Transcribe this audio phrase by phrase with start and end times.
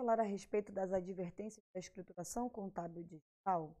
[0.00, 3.76] falar a respeito das advertências da escrituração contábil digital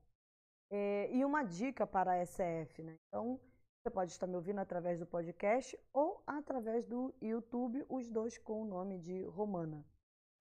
[0.70, 2.82] é, e uma dica para a SF.
[2.82, 2.94] Né?
[3.08, 3.40] Então,
[3.82, 8.60] você pode estar me ouvindo através do podcast ou através do YouTube, os dois com
[8.60, 9.82] o nome de Romana.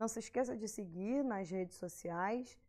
[0.02, 2.60] Não se esqueça de seguir nas redes sociais.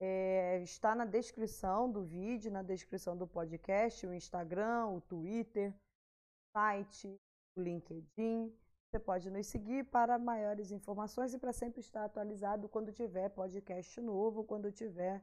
[0.00, 6.56] É, está na descrição do vídeo, na descrição do podcast, o Instagram, o Twitter, o
[6.56, 7.16] site,
[7.56, 8.56] o LinkedIn.
[8.90, 14.00] Você pode nos seguir para maiores informações e para sempre estar atualizado quando tiver podcast
[14.00, 15.22] novo, quando tiver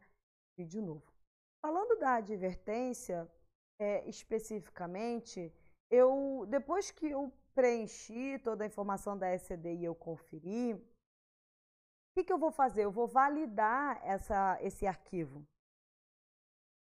[0.57, 1.11] vídeo novo.
[1.61, 3.29] Falando da advertência,
[3.77, 5.53] é, especificamente,
[5.91, 10.81] eu depois que eu preenchi toda a informação da SCD e eu conferi, o
[12.15, 12.85] que, que eu vou fazer?
[12.85, 15.45] Eu vou validar essa, esse arquivo.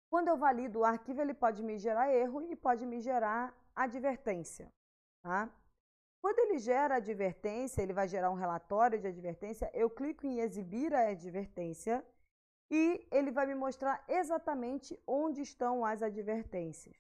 [0.09, 4.73] Quando eu valido o arquivo, ele pode me gerar erro e pode me gerar advertência.
[5.23, 5.47] Tá?
[6.21, 10.93] Quando ele gera advertência, ele vai gerar um relatório de advertência, eu clico em exibir
[10.93, 12.05] a advertência
[12.69, 16.95] e ele vai me mostrar exatamente onde estão as advertências.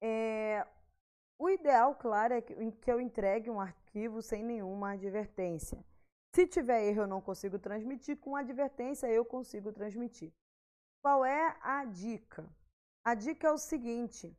[0.00, 0.66] É,
[1.38, 5.84] o ideal, claro, é que eu entregue um arquivo sem nenhuma advertência.
[6.34, 8.16] Se tiver erro, eu não consigo transmitir.
[8.18, 10.32] Com advertência, eu consigo transmitir.
[11.02, 12.48] Qual é a dica?
[13.04, 14.36] A dica é o seguinte: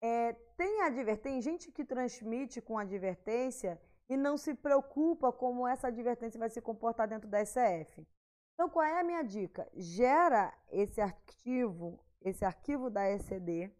[0.00, 1.18] é, tem, adver...
[1.18, 6.60] tem gente que transmite com advertência e não se preocupa como essa advertência vai se
[6.60, 8.06] comportar dentro da SF.
[8.54, 9.70] Então, qual é a minha dica?
[9.74, 13.72] Gera esse arquivo, esse arquivo da ECD,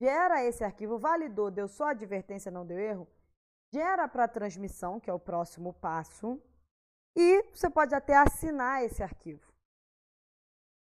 [0.00, 3.08] gera esse arquivo, validou, deu só advertência, não deu erro,
[3.72, 6.42] gera para transmissão, que é o próximo passo,
[7.16, 9.49] e você pode até assinar esse arquivo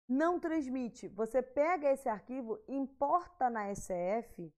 [0.08, 1.08] não transmite.
[1.08, 4.52] Você pega esse arquivo, importa na SF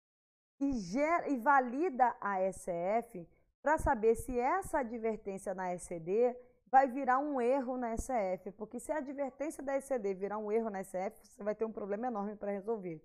[0.60, 3.28] e, gera, e valida a SF
[3.62, 8.52] para saber se essa advertência na SCD vai virar um erro na SF.
[8.52, 11.72] Porque se a advertência da SCD virar um erro na SF, você vai ter um
[11.72, 13.02] problema enorme para resolver.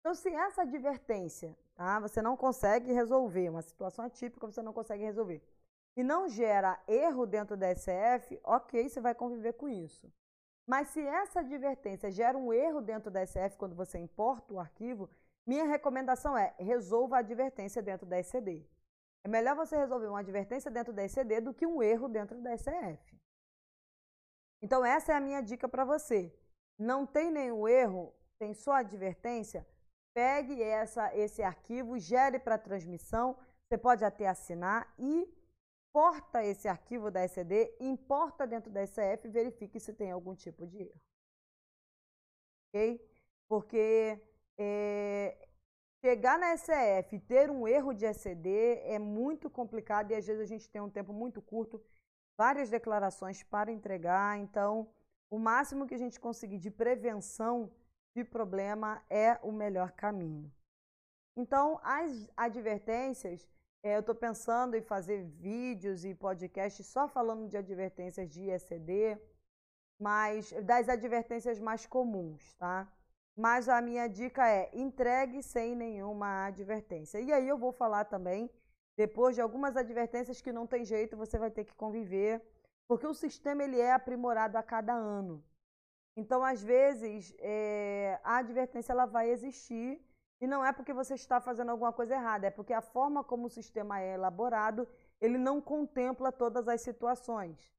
[0.00, 5.02] Então, se essa advertência tá, você não consegue resolver, uma situação atípica você não consegue
[5.02, 5.42] resolver,
[5.96, 10.08] e não gera erro dentro da SF, ok, você vai conviver com isso.
[10.66, 15.08] Mas se essa advertência gera um erro dentro da SF quando você importa o arquivo,
[15.46, 18.66] minha recomendação é resolva a advertência dentro da SCD.
[19.24, 22.56] É melhor você resolver uma advertência dentro da SCD do que um erro dentro da
[22.56, 23.16] SF.
[24.60, 26.34] Então essa é a minha dica para você.
[26.76, 29.66] Não tem nenhum erro, tem só advertência,
[30.14, 33.36] pegue essa, esse arquivo, gere para transmissão,
[33.68, 35.28] você pode até assinar e
[35.96, 40.66] exporta esse arquivo da SCD, importa dentro da SF e verifique se tem algum tipo
[40.66, 41.00] de erro.
[42.68, 43.00] Ok?
[43.48, 44.20] Porque
[44.58, 45.48] é,
[46.04, 50.42] chegar na SF e ter um erro de SCD é muito complicado e às vezes
[50.42, 51.82] a gente tem um tempo muito curto,
[52.36, 54.92] várias declarações para entregar, então
[55.30, 57.72] o máximo que a gente conseguir de prevenção
[58.14, 60.52] de problema é o melhor caminho.
[61.34, 63.48] Então, as advertências
[63.94, 69.18] eu estou pensando em fazer vídeos e podcasts só falando de advertências de ECD,
[69.98, 72.90] mas das advertências mais comuns, tá?
[73.36, 77.20] Mas a minha dica é entregue sem nenhuma advertência.
[77.20, 78.50] E aí eu vou falar também,
[78.96, 82.42] depois de algumas advertências que não tem jeito, você vai ter que conviver,
[82.88, 85.44] porque o sistema ele é aprimorado a cada ano.
[86.16, 90.00] Então, às vezes, é, a advertência ela vai existir
[90.40, 93.46] e não é porque você está fazendo alguma coisa errada, é porque a forma como
[93.46, 94.86] o sistema é elaborado,
[95.20, 97.74] ele não contempla todas as situações.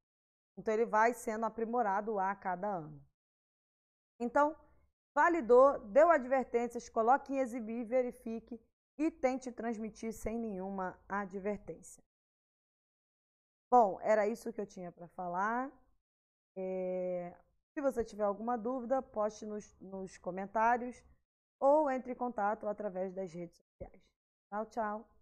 [0.56, 3.00] Então ele vai sendo aprimorado a cada ano.
[4.20, 4.56] Então,
[5.14, 8.60] validou, deu advertências, coloque em exibir, verifique
[8.98, 12.02] e tente transmitir sem nenhuma advertência.
[13.70, 15.70] Bom, era isso que eu tinha para falar.
[16.56, 17.36] É...
[17.72, 21.04] Se você tiver alguma dúvida, poste nos, nos comentários
[21.60, 24.02] ou entre em contato através das redes sociais.
[24.50, 25.17] Tchau, tchau.